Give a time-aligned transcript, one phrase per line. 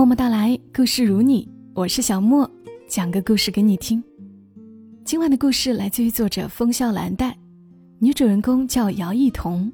[0.00, 2.50] 默默到来，故事如你，我是小莫，
[2.88, 4.02] 讲个故事给你听。
[5.04, 7.36] 今晚的故事来自于作者风笑蓝带，
[7.98, 9.70] 女主人公叫姚艺彤。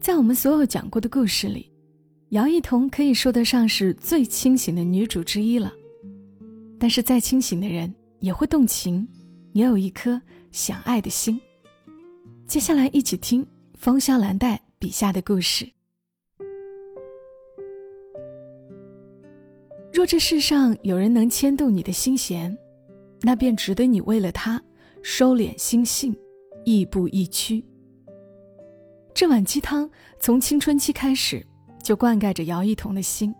[0.00, 1.70] 在我们所有讲过的故事里，
[2.30, 5.70] 姚艺彤可以说得上是最清醒的女主之一了。
[6.80, 9.06] 但是再清醒的人也会动情，
[9.52, 10.18] 也有一颗
[10.50, 11.38] 想爱的心。
[12.46, 15.75] 接下来一起听风萧蓝带笔下的故事。
[19.96, 22.54] 若这世上有人能牵动你的心弦，
[23.22, 24.62] 那便值得你为了他
[25.02, 26.14] 收敛心性，
[26.66, 27.64] 亦步亦趋。
[29.14, 31.42] 这碗鸡汤从青春期开始
[31.82, 33.34] 就灌溉着姚一彤的心，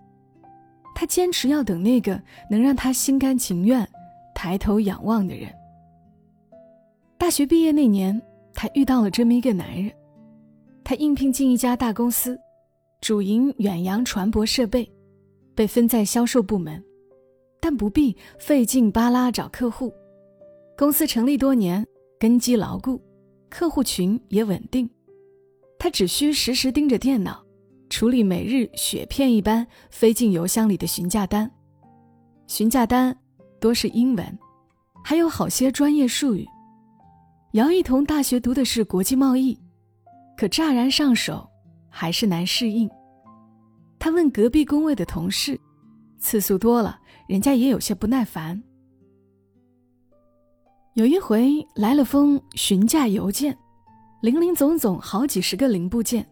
[0.95, 2.19] 他坚持要等那个
[2.51, 3.87] 能让他心甘情愿
[4.35, 5.53] 抬头仰望的人。
[7.19, 8.19] 大学毕业那年，
[8.55, 9.93] 他遇到了这么一个男人，
[10.83, 12.41] 他应聘进一家大公司，
[13.03, 14.91] 主营远洋船舶设备。
[15.57, 16.85] 被分在销售部门，
[17.59, 19.93] 但不必费劲巴拉找客户。
[20.77, 21.85] 公司成立多年，
[22.21, 23.03] 根基牢固，
[23.49, 24.89] 客户群也稳定。
[25.79, 27.43] 他只需时时盯着电脑，
[27.89, 31.51] 处理每日雪片一般飞进邮箱里的询价单。
[32.47, 33.17] 询价单
[33.59, 34.39] 多是英文，
[35.03, 36.47] 还有好些专业术语。
[37.53, 39.59] 姚一彤大学读的是国际贸易，
[40.37, 41.49] 可乍然上手，
[41.89, 42.87] 还是难适应。
[44.07, 45.61] 他问隔壁工位的同事，
[46.17, 48.63] 次数多了，人家也有些不耐烦。
[50.95, 53.59] 有一回来了封询价邮件，
[54.23, 56.25] 零零总总好几十个零部件，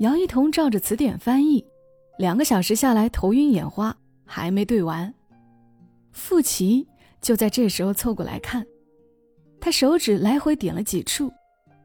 [0.00, 1.64] 姚一彤照着词典翻译，
[2.18, 5.10] 两个小时下来头晕眼花，还没对完。
[6.12, 6.86] 傅奇
[7.22, 8.62] 就在这时候凑过来看，
[9.58, 11.32] 他手指来回点了几处，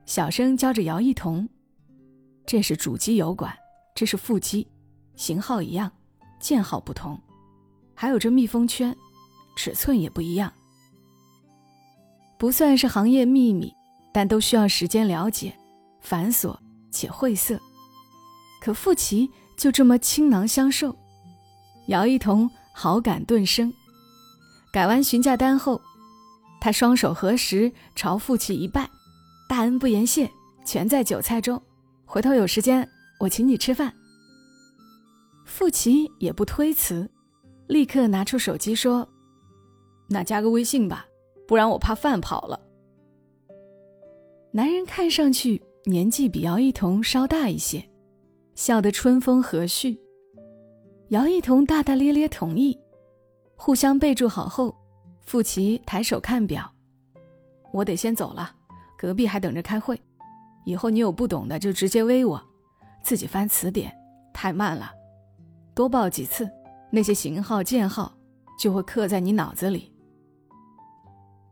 [0.05, 1.47] 小声教着姚一彤
[2.45, 3.57] ：“这是主机油管，
[3.95, 4.67] 这是副机。”
[5.15, 5.91] 型号一样，
[6.39, 7.19] 件号不同，
[7.93, 8.95] 还有这密封圈，
[9.55, 10.51] 尺寸也不一样。
[12.37, 13.73] 不算是行业秘密，
[14.13, 15.57] 但都需要时间了解，
[16.01, 16.55] 繁琐
[16.91, 17.59] 且晦涩。
[18.61, 20.95] 可傅奇就这么倾囊相授，
[21.87, 23.73] 姚一彤好感顿生。
[24.73, 25.81] 改完询价单后，
[26.59, 28.89] 他双手合十，朝傅奇一拜
[29.47, 30.29] ：“大恩不言谢，
[30.65, 31.61] 全在酒菜中。
[32.05, 32.87] 回头有时间，
[33.19, 33.93] 我请你吃饭。”
[35.55, 37.09] 傅奇也不推辞，
[37.67, 39.07] 立刻拿出手机说
[40.09, 41.05] ：“那加个微信吧，
[41.47, 42.59] 不然我怕饭跑了。”
[44.51, 47.81] 男人看上去年纪比姚一彤稍大一些，
[48.53, 49.97] 笑得春风和煦。
[51.07, 52.77] 姚一彤大大咧咧同意，
[53.55, 54.75] 互相备注好后，
[55.21, 56.69] 傅奇抬手看表
[57.71, 58.53] ：“我得先走了，
[58.97, 59.97] 隔壁还等着开会。
[60.65, 62.43] 以后你有不懂的就直接微我，
[63.01, 63.89] 自己翻词典
[64.33, 64.91] 太慢了。”
[65.75, 66.49] 多报几次，
[66.89, 68.11] 那些型号、件号
[68.57, 69.91] 就会刻在你脑子里。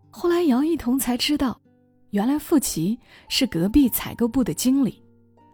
[0.09, 1.59] 后来姚一彤才知道，
[2.11, 2.97] 原来傅奇
[3.27, 5.03] 是隔壁采购部的经理，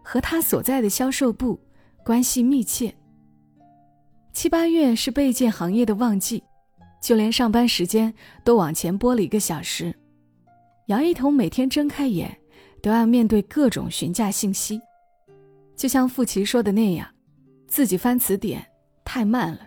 [0.04, 1.58] 和他所在的销售部
[2.04, 2.94] 关系密切。
[4.32, 6.40] 七八月是备件行业的旺季，
[7.02, 8.14] 就连上班时间
[8.44, 9.92] 都往前拨了一个小时。
[10.86, 12.38] 姚一彤每天睁开眼，
[12.80, 14.80] 都要面对各种询价信息，
[15.74, 17.08] 就像傅奇说的那样。
[17.70, 18.66] 自己翻词典
[19.04, 19.60] 太慢了，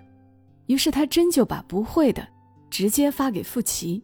[0.66, 2.28] 于是他真就把不会的
[2.70, 4.04] 直接发给傅奇。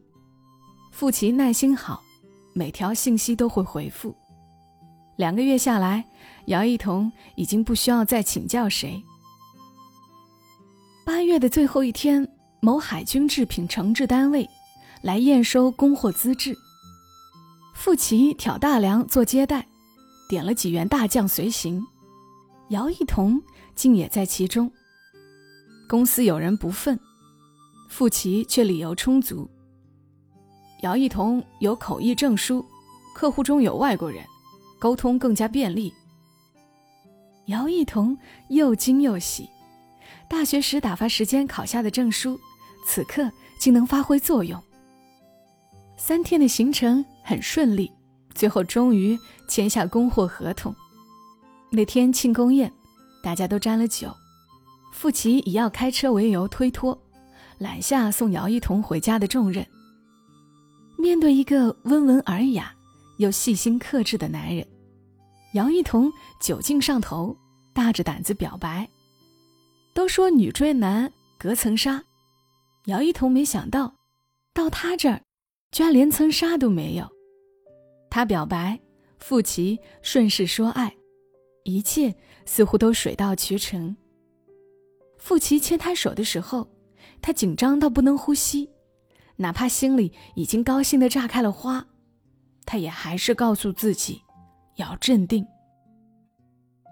[0.90, 2.02] 傅奇耐心好，
[2.54, 4.16] 每条信息都会回复。
[5.18, 6.06] 两个月下来，
[6.46, 9.04] 姚一彤已经不需要再请教谁。
[11.06, 12.26] 八月的最后一天，
[12.62, 14.50] 某海军制品承制单位
[15.02, 16.58] 来验收供货资质，
[17.76, 19.68] 傅奇挑大梁做接待，
[20.30, 21.86] 点了几员大将随行。
[22.70, 23.42] 姚一彤
[23.80, 24.70] 竟也在其中。
[25.88, 27.00] 公司有人不忿，
[27.88, 29.50] 傅奇却理由充足。
[30.82, 32.66] 姚一彤有口译证书，
[33.16, 34.22] 客户中有外国人，
[34.80, 35.94] 沟通更加便利。
[37.46, 38.18] 姚一彤
[38.50, 39.50] 又惊又喜，
[40.28, 42.38] 大学时打发时间考下的证书，
[42.86, 44.62] 此刻竟能发挥作用。
[45.96, 47.90] 三天的行程很顺利，
[48.36, 49.18] 最后终于
[49.48, 50.76] 签下供货合同。
[51.72, 52.74] 那天庆功宴，
[53.22, 54.16] 大家都沾了酒。
[54.92, 57.00] 傅奇以要开车为由推脱，
[57.58, 59.66] 揽下送姚一彤回家的重任。
[60.98, 62.74] 面对一个温文尔雅
[63.18, 64.68] 又细心克制的男人，
[65.54, 66.12] 姚一彤
[66.42, 67.38] 酒劲上头，
[67.74, 68.90] 大着胆子表白。
[69.94, 72.04] 都说女追男隔层纱，
[72.86, 73.94] 姚一彤没想到，
[74.54, 75.22] 到他这儿，
[75.72, 77.08] 居然连层纱都没有。
[78.10, 78.80] 他表白，
[79.20, 80.96] 傅奇顺势说爱。
[81.66, 82.16] 一切
[82.50, 83.96] 似乎都水到渠成。
[85.20, 86.68] 傅奇牵他手的时候，
[87.22, 88.72] 他紧张到不能呼吸，
[89.36, 91.86] 哪怕心里已经高兴的炸开了花，
[92.66, 94.24] 他也还是告诉自己
[94.78, 95.46] 要镇定。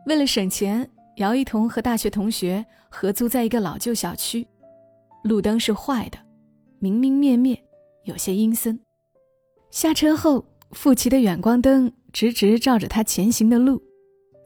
[0.06, 4.48] 为了省钱，姚一彤和大学同学合租在一个老旧小区，
[5.24, 6.20] 路灯是坏的，
[6.78, 7.60] 明明灭灭，
[8.04, 8.80] 有些阴森。
[9.72, 13.82] 下车后，傅奇的远光灯直直照着他前行的路，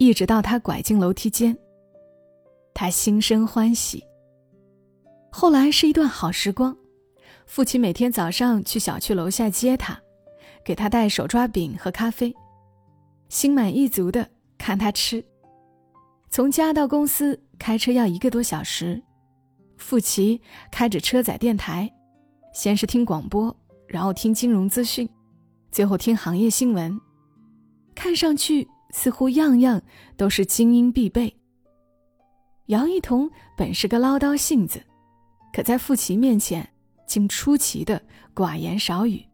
[0.02, 1.56] 一直到他拐进楼梯间。
[2.74, 4.04] 他心生欢喜。
[5.32, 6.76] 后来是一段好时光，
[7.46, 10.02] 父亲每天早上去小区楼下接他，
[10.66, 12.34] 给他带手抓饼和咖啡，
[13.30, 14.28] 心满意足的
[14.58, 15.24] 看他吃。
[16.32, 19.00] 从家到公司开车要一个多小时，
[19.78, 21.88] 傅奇开着车载电台，
[22.56, 23.56] 先是听广播，
[23.88, 25.08] 然后听金融资讯，
[25.72, 27.00] 最后听行业新闻，
[27.94, 29.82] 看上去似乎样样
[30.18, 31.36] 都是精英必备。
[32.68, 34.82] 姚一彤本是个唠叨性子，
[35.52, 36.68] 可在傅奇面前
[37.08, 38.02] 竟出奇的
[38.34, 39.26] 寡言少语。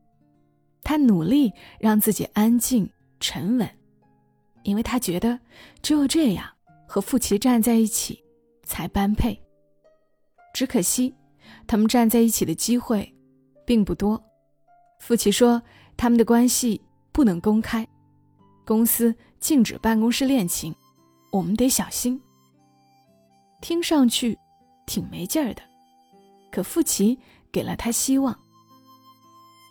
[0.81, 2.89] 他努力让自己安静
[3.19, 3.69] 沉稳，
[4.63, 5.39] 因为他觉得
[5.81, 6.50] 只有这样
[6.88, 8.24] 和傅奇站在一起
[8.63, 9.38] 才般配。
[10.54, 11.13] 只可惜，
[11.68, 13.13] 他们站在一起的机会
[13.65, 14.24] 并不多。
[15.00, 15.62] 傅奇说
[15.95, 16.81] 他们的关系
[17.12, 17.88] 不能公开，
[18.68, 20.75] 公司禁止办公室恋情，
[21.31, 22.22] 我们得小心。
[23.62, 24.38] 听上去
[24.86, 25.62] 挺没劲儿的，
[26.52, 27.18] 可傅奇
[27.50, 28.38] 给了他希望。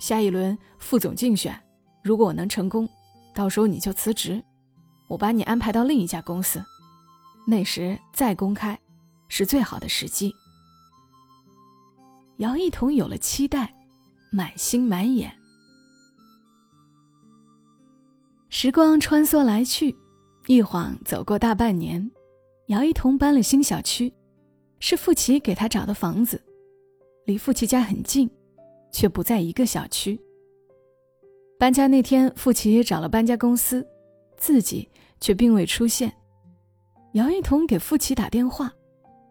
[0.01, 1.63] 下一轮副总竞选，
[2.03, 2.89] 如果我能成功，
[3.35, 4.43] 到时候你就辞职，
[5.09, 6.65] 我把你安排到另一家公司，
[7.47, 8.81] 那时再公开
[9.29, 10.35] 是最好的时机。
[12.39, 13.75] 姚一彤有了期待，
[14.33, 15.36] 满心满眼。
[18.59, 19.95] 时光穿梭来去，
[20.47, 22.11] 一晃走过大半年。
[22.69, 24.11] 姚一彤搬了新小区，
[24.81, 26.43] 是傅奇给他找的房子，
[27.27, 28.31] 离傅奇家很近，
[28.91, 30.19] 却不在一个小区。
[31.59, 33.87] 搬家那天，傅奇也找了搬家公司，
[34.39, 34.89] 自己
[35.21, 36.11] 却并未出现。
[37.13, 38.73] 姚一彤给傅奇打电话，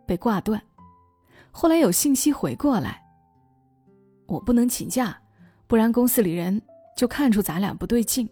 [0.06, 0.62] 被挂断。
[1.50, 3.02] 后来有信息回过来，
[4.28, 5.20] 我不能请假，
[5.66, 6.62] 不然公司里人
[6.96, 8.30] 就看出咱俩不对劲。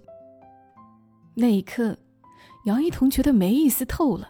[1.35, 1.97] 那一刻，
[2.65, 4.30] 姚一彤觉得没意思透了。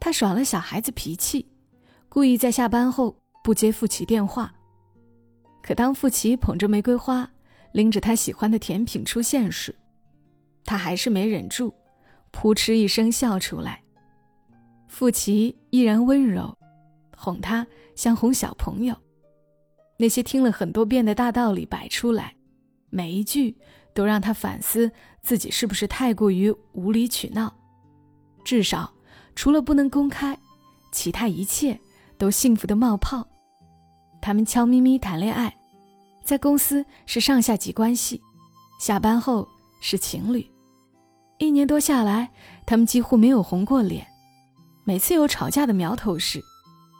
[0.00, 1.46] 他耍了小孩子脾气，
[2.08, 4.52] 故意在下班后不接傅奇电话。
[5.62, 7.30] 可当傅奇捧着玫瑰花，
[7.72, 9.74] 拎着他喜欢的甜品出现时，
[10.64, 11.72] 他还是没忍住，
[12.30, 13.80] 扑哧一声笑出来。
[14.88, 16.58] 傅奇依然温柔，
[17.16, 18.94] 哄他像哄小朋友，
[19.96, 22.34] 那些听了很多遍的大道理摆出来，
[22.90, 23.56] 每一句
[23.94, 24.90] 都让他反思
[25.22, 27.52] 自己是不是太过于无理取闹，
[28.44, 28.92] 至少。
[29.34, 30.38] 除了不能公开，
[30.92, 31.80] 其他一切
[32.18, 33.26] 都幸福的冒泡。
[34.20, 35.56] 他们悄咪咪谈恋爱，
[36.22, 38.20] 在公司是上下级关系，
[38.78, 39.48] 下班后
[39.80, 40.46] 是情侣。
[41.38, 42.30] 一年多下来，
[42.66, 44.06] 他们几乎没有红过脸。
[44.84, 46.38] 每次有吵架的苗头时，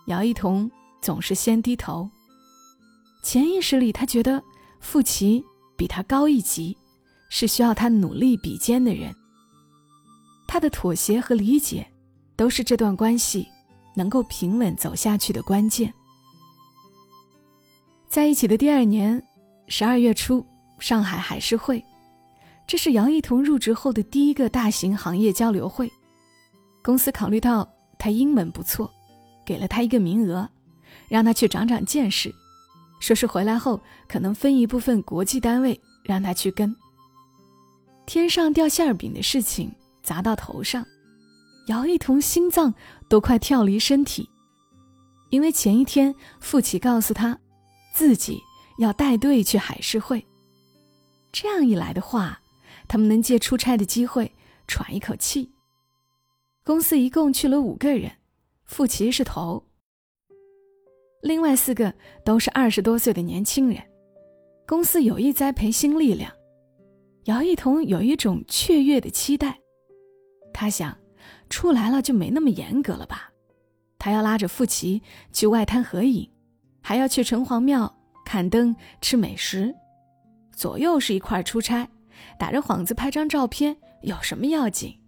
[0.07, 0.71] 姚一彤
[1.03, 2.09] 总是先低头。
[3.23, 4.43] 潜意识里，他觉得
[4.81, 5.45] 傅奇
[5.77, 6.79] 比他高一级，
[7.33, 9.17] 是需要他努力比肩的人。
[10.47, 11.89] 他的妥协和理解。
[12.35, 13.47] 都是这段关系
[13.95, 15.93] 能够平稳走下去的关键。
[18.09, 19.23] 在一起的第二年，
[19.69, 20.45] 十二月初，
[20.81, 21.85] 上海海事会，
[22.67, 25.89] 这是姚一彤入职后的第一个大型行业交流会。
[26.83, 28.91] 公司考虑到他英文不错，
[29.45, 30.49] 给了他一个名额，
[31.07, 32.35] 让他去长长见识，
[32.99, 36.75] 说是回来后可能分一部分国际单位让他去跟。
[38.13, 40.87] 天上掉馅饼的事情砸到头上。
[41.69, 42.75] 姚一彤心脏
[43.09, 44.29] 都快跳离身体，
[45.31, 47.39] 因为前一天傅奇告诉他，
[47.95, 48.39] 自己
[48.77, 50.23] 要带队去海事会。
[51.33, 52.39] 这样一来的话，
[52.87, 54.31] 他们能借出差的机会
[54.67, 55.51] 喘一口气。
[56.67, 58.13] 公司一共去了五个人，
[58.67, 59.65] 傅奇是头，
[61.23, 61.95] 另外四个
[62.27, 63.83] 都是二十多岁的年轻人。
[64.67, 66.31] 公司有意栽培新力量，
[67.25, 69.61] 姚一彤有一种雀跃的期待，
[70.53, 70.97] 他想。
[71.49, 73.31] 出来了就没那么严格了吧？
[73.99, 75.03] 他要拉着傅奇
[75.33, 76.27] 去外滩合影，
[76.81, 79.75] 还要去城隍庙看灯、吃美食，
[80.57, 81.87] 左右是一块出差，
[82.39, 84.99] 打着幌子拍张照片有什么要紧？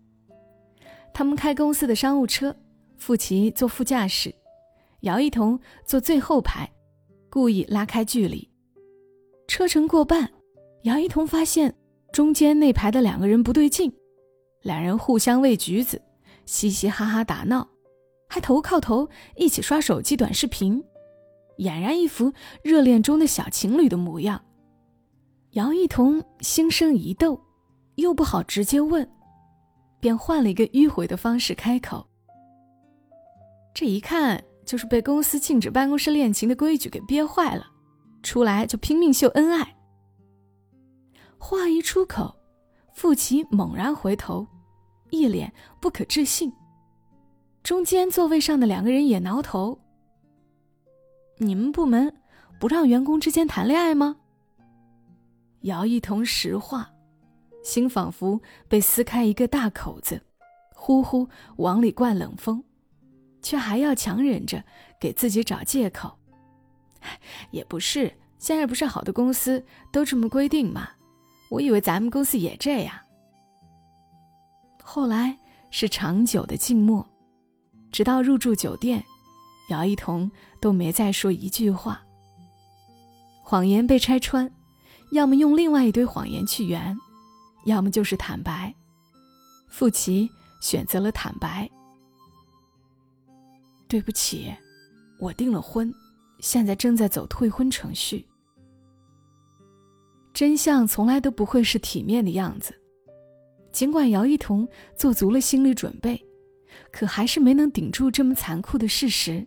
[1.14, 2.54] 他们开公司的商务车，
[2.98, 4.34] 傅奇坐副驾驶，
[5.00, 6.70] 姚一彤坐最后排，
[7.30, 8.46] 故意拉开距离。
[9.48, 10.30] 车程过半，
[10.82, 11.74] 姚一彤发现
[12.14, 13.92] 中间那排的两个人不对劲，
[14.62, 16.00] 两人互相喂橘子。
[16.46, 17.66] 嘻嘻哈哈打闹，
[18.28, 20.80] 还头靠头一起刷手机短视频，
[21.58, 24.40] 俨然一副热恋中的小情侣的模样。
[25.54, 27.40] 姚一彤心生一窦，
[27.96, 29.10] 又不好直接问，
[29.98, 32.06] 便换了一个迂回的方式开口。
[33.74, 37.66] 这一看就是被公司禁止办公室恋情的规矩给憋坏了，
[38.22, 39.74] 出来就拼命秀恩爱。
[41.46, 42.34] 话一出口，
[42.94, 44.46] 傅奇猛然回头，
[45.10, 46.50] 一脸不可置信。
[47.62, 49.78] 中间座位上的两个人也挠头
[51.36, 52.16] ：“你们部门
[52.58, 54.16] 不让员工之间谈恋爱吗？”
[55.60, 56.90] 姚一彤实话，
[57.62, 60.22] 心仿佛被撕开一个大口子，
[60.74, 62.64] 呼呼往里灌冷风，
[63.42, 64.64] 却还要强忍着
[64.98, 66.18] 给自己找借口。
[67.50, 70.88] 也不是，现在不是好的公司都这么规定吗？
[71.50, 72.94] 我以为咱们公司也这样。
[74.82, 75.36] 后来
[75.70, 77.06] 是长久的静默，
[77.90, 79.04] 直到入住酒店，
[79.70, 82.02] 姚一彤都没再说一句话。
[83.42, 84.50] 谎言被拆穿。
[85.12, 86.96] 要么用另外一堆谎言去圆，
[87.66, 88.74] 要么就是坦白。
[89.68, 90.28] 傅奇
[90.60, 91.70] 选择了坦白。
[93.86, 94.52] 对不起，
[95.20, 95.94] 我订了婚，
[96.40, 98.26] 现在正在走退婚程序。
[100.34, 102.74] 真相从来都不会是体面的样子。
[103.72, 106.20] 尽管姚一彤做足了心理准备，
[106.90, 109.46] 可还是没能顶住这么残酷的事实。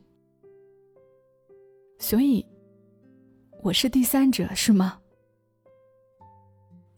[2.00, 2.46] 所以，
[3.62, 5.00] 我是第三者，是吗？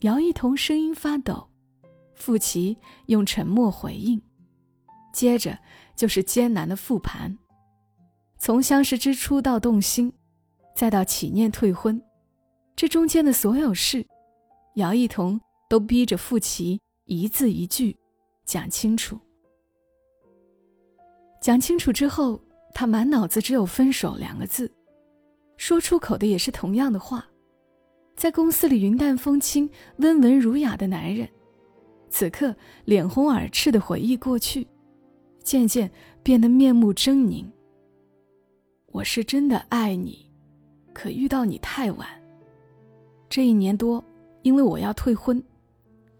[0.01, 1.49] 姚一彤声音发抖，
[2.15, 2.77] 傅奇
[3.07, 4.21] 用沉默回应，
[5.13, 5.57] 接着
[5.95, 7.37] 就是艰难的复盘，
[8.37, 10.13] 从相识之初到动心，
[10.75, 12.01] 再到起念退婚，
[12.79, 14.07] 这中间的所有事，
[14.75, 15.37] 姚一彤
[15.69, 17.93] 都逼着傅奇一字一句
[18.45, 19.19] 讲清楚。
[21.41, 22.41] 讲清楚之后，
[22.73, 24.71] 他满脑子只有“分手”两个字，
[25.57, 27.27] 说出口的也是同样的话。
[28.15, 31.27] 在公司里云淡风轻、温文儒雅的男人，
[32.09, 32.55] 此刻
[32.85, 34.65] 脸红耳赤的回忆过去，
[35.43, 35.91] 渐渐
[36.23, 37.45] 变得面目狰狞。
[38.93, 40.31] 我是真的爱你，
[40.93, 42.07] 可遇到你太晚。
[43.29, 44.03] 这一年多，
[44.41, 45.41] 因为我要退婚，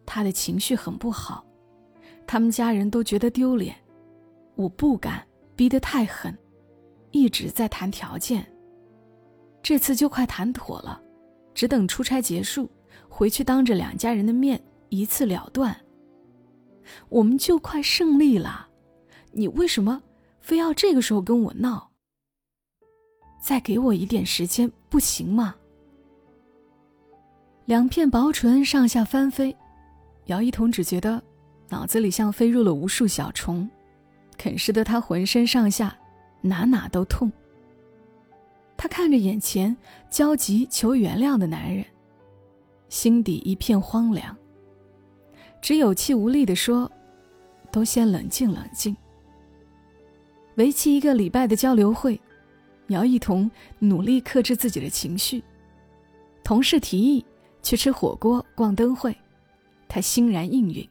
[0.06, 1.44] 他的情绪很不好，
[2.28, 3.75] 他们家人都觉得丢脸，
[4.56, 5.25] 我不敢
[5.56, 6.38] 逼得太狠，
[7.12, 8.46] 一直在谈条件。
[9.63, 11.01] 这次就快谈妥了。
[11.56, 12.70] 只等出差结束，
[13.10, 15.75] 回去当着两家人的面一次了断。
[17.10, 18.70] 我们就快胜利了，
[19.34, 20.01] 你为什么
[20.39, 21.92] 非要这个时候跟我闹？
[23.42, 25.56] 再给我一点时间不行吗？
[27.69, 29.55] 两片薄唇上下翻飞，
[30.25, 31.21] 姚一彤只觉得
[31.67, 33.69] 脑子里像飞入了无数小虫，
[34.39, 35.95] 啃食的他浑身上下
[36.41, 37.31] 哪哪都痛。
[38.75, 39.77] 他看着眼前
[40.09, 41.85] 焦急求原谅的男人，
[42.88, 44.35] 心底一片荒凉。
[45.61, 46.91] 只有气无力地说
[47.71, 48.97] ：“都先冷静冷静。”
[50.57, 52.19] 为期一个礼拜的交流会，
[52.88, 55.43] 姚一彤努力克制自己的情绪。
[56.43, 57.23] 同事提议
[57.62, 59.16] 去吃火锅、逛灯会，
[59.88, 60.88] 他欣然应允。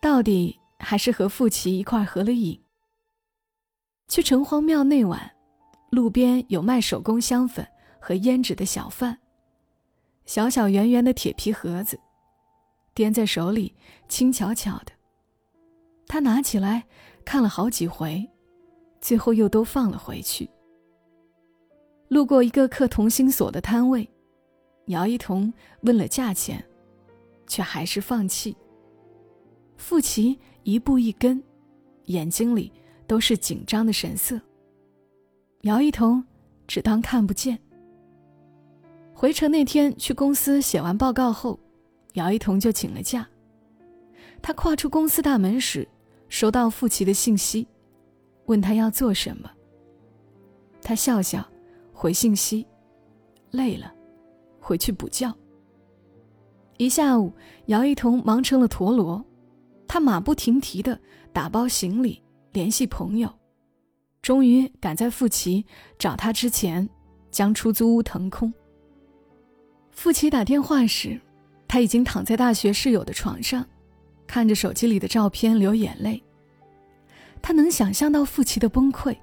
[0.00, 2.60] 到底还是和傅奇一块合了影。
[4.08, 5.32] 去城隍庙那晚。
[5.90, 7.66] 路边有卖手工香粉
[8.00, 9.16] 和胭脂的小贩，
[10.26, 11.98] 小小圆圆的铁皮盒子，
[12.92, 13.72] 掂在手里
[14.08, 14.92] 轻巧巧的。
[16.08, 16.84] 他拿起来
[17.24, 18.28] 看了好几回，
[19.00, 20.50] 最后又都放了回去。
[22.08, 24.06] 路过一个刻同心锁的摊位，
[24.86, 25.52] 姚一彤
[25.82, 26.64] 问了价钱，
[27.46, 28.56] 却还是放弃。
[29.76, 31.42] 傅奇一步一跟，
[32.04, 32.72] 眼睛里
[33.06, 34.40] 都是紧张的神色。
[35.62, 36.24] 姚一彤
[36.66, 37.58] 只当看不见。
[39.12, 41.58] 回城那天去公司写完报告后，
[42.14, 43.26] 姚一彤就请了假。
[44.40, 45.88] 他跨出公司大门时，
[46.28, 47.66] 收到傅奇的信息，
[48.44, 49.50] 问他要做什么。
[50.82, 51.44] 他笑笑，
[51.92, 52.64] 回信息：
[53.50, 53.92] 累了，
[54.66, 55.32] 回去补觉。
[56.76, 57.32] 一下午，
[57.66, 59.24] 姚一彤忙成了陀螺，
[59.86, 60.98] 他马不停蹄地
[61.32, 62.20] 打包行李，
[62.52, 63.32] 联系朋友。
[64.20, 65.64] 终于赶在傅奇
[65.96, 66.88] 找他之前，
[67.30, 68.52] 将出租屋腾空。
[69.92, 71.20] 傅奇打电话时，
[71.68, 73.64] 他已经躺在大学室友的床上，
[74.26, 76.20] 看着手机里的照片流眼泪。
[77.40, 79.16] 他能想象到傅奇的崩溃，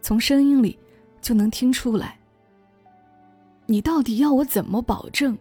[0.00, 0.78] 从声音里
[1.20, 2.21] 就能听出来。
[3.66, 5.38] 你到底要我怎么保证，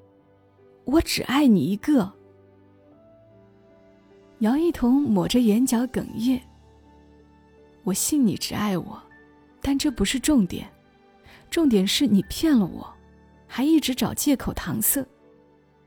[0.85, 2.13] 我只爱你一个？
[4.39, 6.41] 姚一彤抹着眼角哽咽。
[7.83, 9.01] 我信你只爱我，
[9.61, 10.71] 但这不是重点，
[11.49, 12.93] 重点是你骗了我，
[13.47, 15.05] 还一直找借口搪塞，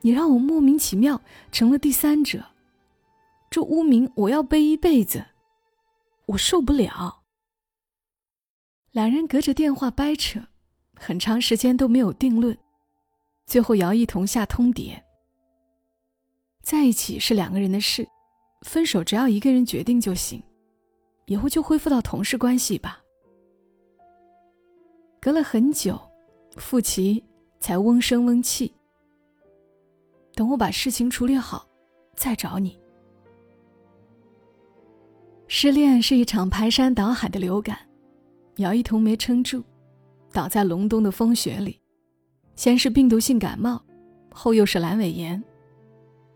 [0.00, 2.44] 你让我莫名其妙成了第三者，
[3.48, 5.24] 这污名我要背一辈子，
[6.26, 7.22] 我受不了。
[8.90, 10.40] 两人隔着电话掰扯，
[10.96, 12.56] 很长时间都没有定论，
[13.46, 15.00] 最后姚一彤下通牒：
[16.62, 18.08] 在一起是两个人的事，
[18.62, 20.42] 分手只要一个人决定就行。
[21.26, 23.00] 以后就恢复到同事关系吧。
[25.20, 25.98] 隔了很久，
[26.56, 27.24] 傅琪
[27.58, 28.70] 才嗡声嗡气。
[30.34, 31.66] 等我把事情处理好，
[32.14, 32.78] 再找你。
[35.48, 37.78] 失恋是一场排山倒海的流感，
[38.56, 39.64] 姚一彤没撑住，
[40.34, 41.80] 倒在隆冬的风雪里。
[42.56, 43.82] 先是病毒性感冒，
[44.32, 45.42] 后又是阑尾炎。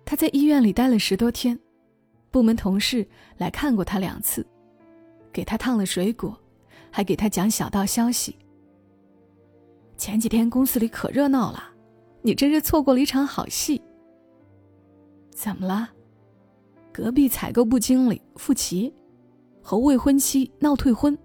[0.05, 1.59] 他在医院里待了十多天，
[2.31, 4.47] 部门同事来看过他两次。
[5.33, 6.37] 给他烫了水果，
[6.91, 8.37] 还给他讲小道消息。
[9.97, 11.63] 前几天公司里可热闹了，
[12.23, 13.83] 你真是错过了一场好戏。
[15.31, 15.91] 怎么了？
[16.93, 18.93] 隔壁采购部经理付琪
[19.63, 21.17] 和未婚妻闹退婚，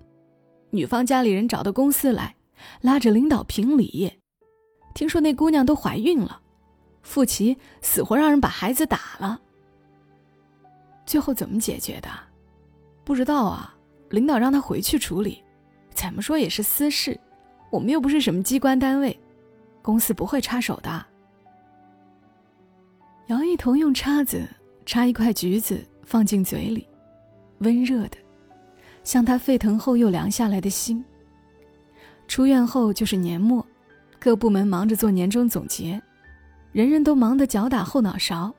[0.69, 2.35] 女方家里人找到公司来，
[2.81, 4.11] 拉着领导评理。
[4.93, 6.41] 听说那姑娘都怀孕了，
[7.01, 9.39] 傅琪死活让人把孩子打了。
[11.05, 12.09] 最后怎么解决的？
[13.03, 13.75] 不知道啊。
[14.09, 15.43] 领导让他回去处理，
[15.95, 17.19] 怎么说也是私事，
[17.71, 19.19] 我们又不是什么机关单位，
[19.81, 21.03] 公司不会插手的。
[23.25, 24.47] 姚一彤用叉子
[24.85, 26.87] 插一块橘子放进嘴里，
[27.61, 28.17] 温热的，
[29.03, 31.03] 像他沸腾后又凉下来的心。
[32.27, 33.65] 出院后就是年末，
[34.19, 36.01] 各部门忙着做年终总结，
[36.71, 38.53] 人人都忙得脚打后脑勺。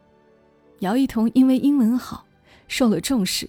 [0.80, 2.26] 姚一彤因为英文好，
[2.68, 3.48] 受了重视。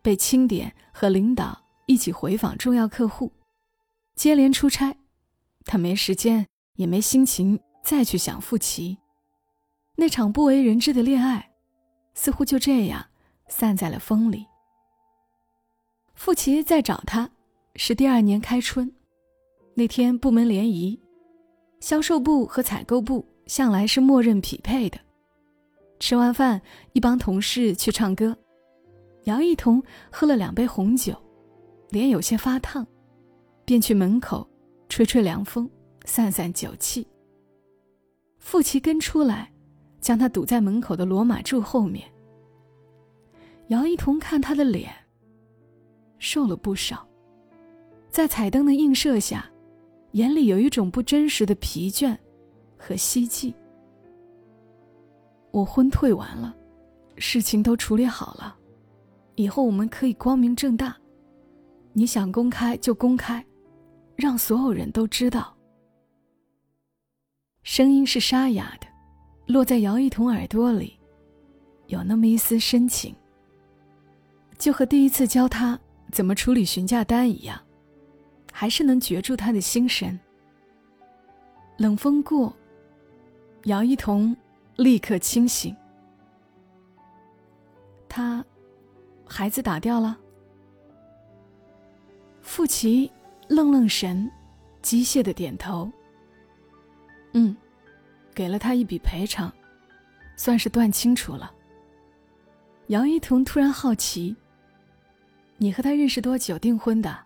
[0.00, 3.32] 被清点和领导一起回访重要客户，
[4.14, 4.96] 接连出差，
[5.64, 6.46] 他没时间
[6.76, 8.98] 也没心情再去想傅琪。
[9.96, 11.50] 那场不为人知的恋爱，
[12.14, 13.06] 似乎就这样
[13.48, 14.46] 散在了风里。
[16.14, 17.30] 傅琪在找他，
[17.74, 18.90] 是第二年开春，
[19.78, 20.98] 那天部门联谊，
[21.78, 24.98] 销售部和采购部向来是默认匹配的。
[26.00, 26.60] 吃完饭，
[26.94, 28.36] 一帮同事去唱歌。
[29.26, 31.14] 姚一彤喝了两杯红酒，
[31.90, 32.84] 脸有些发烫，
[33.64, 34.44] 便去门口
[34.88, 35.70] 吹吹凉风，
[36.04, 37.06] 散散酒气。
[38.40, 39.52] 傅琪跟出来，
[40.00, 42.04] 将他堵在门口的罗马柱后面。
[43.68, 44.92] 姚一彤看他的脸，
[46.18, 47.06] 瘦了不少，
[48.10, 49.48] 在彩灯的映射下，
[50.12, 52.16] 眼里有一种不真实的疲倦
[52.76, 53.54] 和希冀。
[55.50, 56.54] 我婚退完了，
[57.16, 58.56] 事情都处理好了。
[59.34, 60.96] 以后我们可以光明正大，
[61.92, 63.44] 你想公开就公开，
[64.16, 65.54] 让所有人都知道。
[67.62, 68.86] 声音是沙哑的，
[69.46, 70.98] 落在姚一彤耳朵里，
[71.86, 73.14] 有那么一丝深情。
[74.56, 75.78] 就和第一次教他
[76.10, 77.60] 怎么处理询价单一样，
[78.60, 80.18] 还是能攫住他的心神。
[81.76, 82.52] 冷风过，
[83.66, 84.36] 姚一彤
[84.74, 85.76] 立刻清醒。
[88.08, 88.44] 他。
[89.28, 90.18] 孩子打掉了。
[92.42, 93.08] 傅琪
[93.46, 94.28] 愣愣神，
[94.82, 95.88] 机械的点头。
[97.34, 97.56] 嗯，
[98.34, 99.52] 给了他一笔赔偿，
[100.34, 101.52] 算是断清楚了。
[102.88, 104.34] 姚一彤突然好奇
[105.58, 107.16] ：“你和他认识多久订婚的？”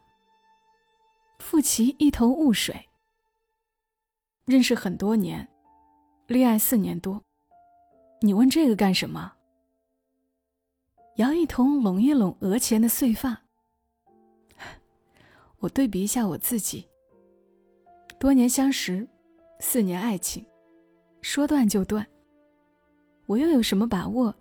[1.43, 2.89] 傅琪一头雾水。
[4.45, 5.47] 认识很多年，
[6.29, 7.21] 恋爱四年多。
[8.21, 9.33] 你问这个干什么？
[11.17, 13.43] 姚一彤拢一拢额前的碎发，
[15.59, 16.89] 我对比一下我自己。
[18.21, 19.07] 多年相识，
[19.59, 20.47] 四年爱情，
[21.21, 22.07] 说断就断。
[23.27, 24.35] 我又有什么把握，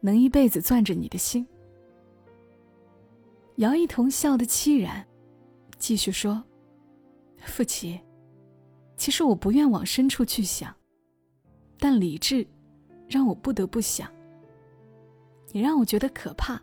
[0.00, 1.46] 能一辈子攥着你的心？
[3.56, 5.06] 姚一彤笑得凄然，
[5.86, 6.42] 继续说
[7.46, 8.00] ：“傅琪，
[8.96, 10.74] 其实我不愿往深处去想，
[11.78, 12.44] 但理智，
[13.06, 14.10] 让我不得不想。”
[15.54, 16.60] 你让我觉得可怕。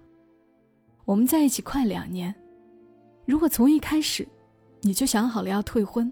[1.06, 2.36] 我们在一起快两年，
[3.26, 4.28] 如果从一开始
[4.82, 6.12] 你就想好了要退婚，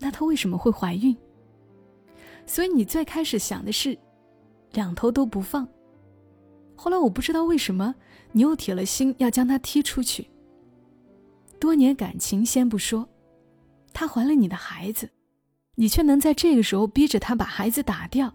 [0.00, 1.16] 那她为什么会怀孕？
[2.46, 3.96] 所以你最开始想的是
[4.72, 5.68] 两头都不放。
[6.74, 7.94] 后来我不知道为什么
[8.32, 10.31] 你又铁了心要将她踢出去。
[11.62, 13.08] 多年感情先不说，
[13.92, 15.08] 她怀了你的孩子，
[15.76, 18.34] 你却能在这个时候逼着她把孩子打掉。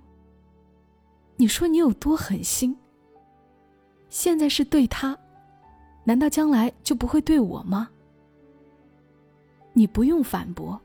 [1.35, 2.73] 你说你有多狠心？
[4.07, 5.17] 现在是对他，
[6.05, 7.89] 难道将来就不会对我吗？
[9.73, 10.79] 你不用反驳，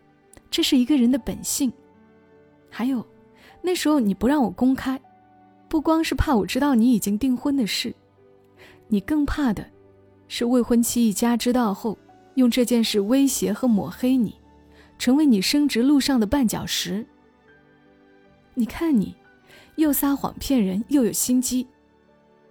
[0.50, 1.72] 这是一个人的本性。
[2.68, 3.06] 还有，
[3.62, 5.00] 那时候你不让我公开，
[5.68, 7.94] 不光是怕我知道你已经订婚的事，
[8.88, 9.64] 你更怕的，
[10.26, 11.96] 是未婚妻一家知道后，
[12.34, 14.40] 用这件事威胁和抹黑你，
[14.98, 17.06] 成为你升职路上的绊脚石。
[18.54, 19.14] 你看你，
[19.76, 21.66] 又撒谎骗人，又有心机，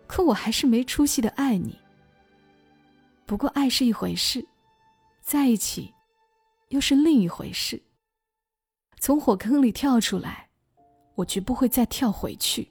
[0.08, 1.80] 可我还是没出息的爱你。
[3.26, 4.46] 不过爱是一回事，
[5.22, 5.94] 在一起，
[6.70, 7.82] 又是另一回事。
[9.00, 10.50] 从火坑里跳出来，
[11.16, 12.68] 我绝不会再跳回去。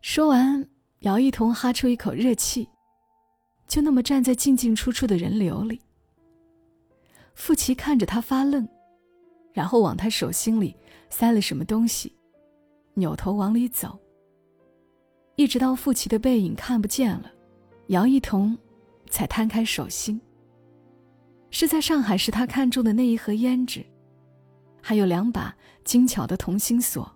[0.00, 0.66] 说完，
[1.00, 2.68] 姚一彤哈出一口热气，
[3.68, 5.80] 就那么站在进进出出的人流里。
[7.34, 8.66] 傅奇看着他发愣。
[9.54, 10.76] 然后往他手心里
[11.10, 12.14] 塞了什么东西，
[12.94, 13.98] 扭头往里走。
[15.34, 17.32] 一直到傅奇的背影看不见了，
[17.88, 18.56] 姚一彤
[19.10, 20.20] 才摊开手心。
[21.50, 23.84] 是在上海时他看中的那一盒胭脂，
[24.80, 27.10] 还有两把精巧的同心锁，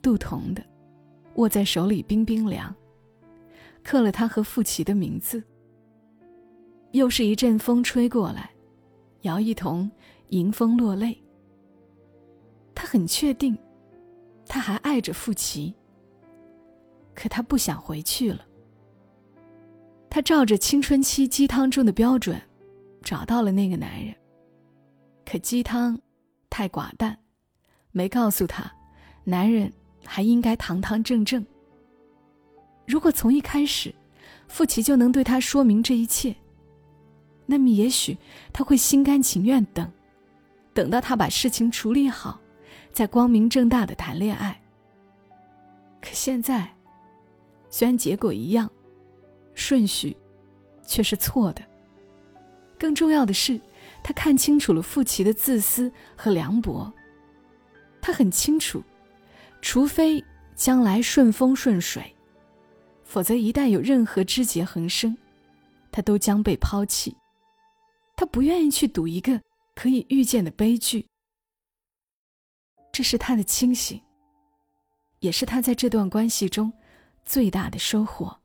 [0.00, 0.64] 镀铜的，
[1.34, 2.74] 握在手里冰冰凉，
[3.86, 5.40] 刻了他和傅奇的名字。
[6.90, 8.50] 又是一阵风吹过来，
[9.20, 9.88] 姚一彤
[10.30, 11.16] 迎风落泪。
[12.74, 13.56] 他很确定，
[14.48, 15.72] 他还爱着傅奇。
[17.14, 18.44] 可他不想回去了。
[20.10, 22.42] 他照着青春期鸡汤中的标准，
[23.02, 24.12] 找到了那个男人。
[25.24, 25.96] 可鸡汤
[26.50, 27.16] 太寡淡，
[27.92, 28.68] 没告诉他，
[29.22, 29.72] 男人
[30.04, 31.46] 还应该堂堂正正。
[32.86, 33.94] 如果从一开始，
[34.48, 36.34] 傅奇就能对他说明这一切，
[37.44, 38.16] 那么也许
[38.52, 39.90] 他会心甘情愿等，
[40.72, 42.40] 等到他把事情处理好。
[42.92, 44.58] 再光明正大的谈恋爱。
[46.00, 46.74] 可现在，
[47.68, 48.70] 虽然结果一样，
[49.52, 50.16] 顺序
[50.86, 51.62] 却是错的。
[52.78, 53.60] 更重要的是，
[54.02, 56.90] 他看清楚了傅奇的自私和凉薄。
[58.00, 58.82] 他很清楚，
[59.60, 62.15] 除非将来顺风顺水，
[63.06, 65.16] 否则一旦有任何枝节横生，
[65.90, 67.16] 他都将被抛弃。
[68.16, 69.40] 他不愿意去赌一个
[69.74, 71.06] 可以预见的悲剧。
[72.92, 74.00] 这是他的清醒，
[75.20, 76.72] 也是他在这段关系中
[77.24, 78.36] 最大的收获。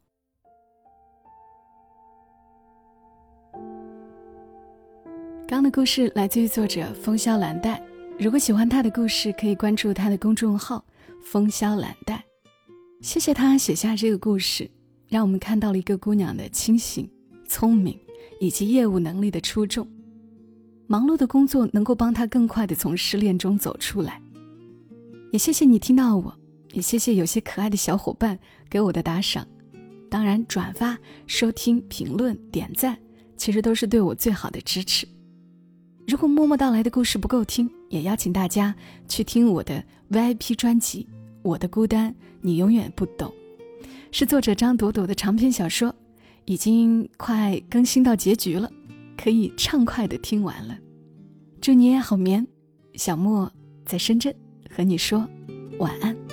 [5.48, 7.82] 刚的故事来自于作者风萧兰黛。
[8.18, 10.86] 如果喜欢他的故事，可以关注他的公众号
[11.26, 12.24] “风萧兰黛”。
[13.02, 14.70] 谢谢他写下这个故事，
[15.10, 17.10] 让我们看到了一个姑娘的清醒、
[17.48, 18.00] 聪明
[18.40, 19.88] 以及业务能力的出众。
[20.86, 24.22] 忙碌的工作能够帮她更快的从失恋中走出来。
[25.32, 26.38] 也谢谢你听到我，
[26.74, 28.38] 也谢谢有些可爱的小伙伴
[28.70, 29.48] 给我的打赏，
[30.08, 32.96] 当然转发、收听、评论、点赞，
[33.36, 35.08] 其实都是对我最好的支持。
[36.08, 38.76] 如果默默到来的故事不够听，也邀请大家
[39.08, 41.08] 去听我的 VIP 专辑
[41.42, 43.30] 《我的孤单你永远不懂》，
[44.12, 45.96] 是作者张朵朵的长篇小说，
[46.46, 48.72] 已经快更新到结局了，
[49.18, 50.78] 可以畅快的听完了。
[51.60, 52.48] 祝你也好眠，
[52.96, 53.52] 小莫
[53.86, 54.34] 在深圳。
[54.74, 55.28] 和你说
[55.80, 56.31] 晚安。